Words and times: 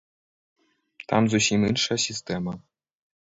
Там 1.11 1.27
зусім 1.35 1.67
іншая 1.71 1.97
сістэма. 2.07 2.53